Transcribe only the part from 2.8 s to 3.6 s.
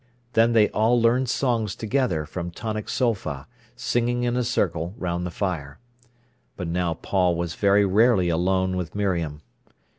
sol fa,